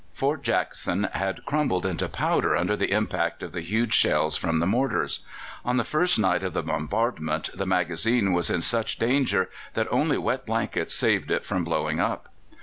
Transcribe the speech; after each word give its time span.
Fort 0.13 0.41
Jackson 0.41 1.03
had 1.13 1.45
crumbled 1.45 1.85
into 1.85 2.09
powder 2.09 2.57
under 2.57 2.75
the 2.75 2.89
impact 2.91 3.43
of 3.43 3.51
the 3.51 3.61
huge 3.61 3.93
shells 3.93 4.35
from 4.35 4.57
the 4.57 4.65
mortars. 4.65 5.19
On 5.63 5.77
the 5.77 5.83
first 5.83 6.17
night 6.17 6.41
of 6.43 6.53
the 6.53 6.63
bombardment 6.63 7.51
the 7.53 7.67
magazine 7.67 8.33
was 8.33 8.49
in 8.49 8.61
such 8.63 8.97
danger 8.97 9.47
that 9.75 9.87
only 9.91 10.17
wet 10.17 10.43
blankets 10.47 10.95
saved 10.95 11.29
it 11.29 11.45
from 11.45 11.63
blowing 11.63 11.99
up. 11.99 12.29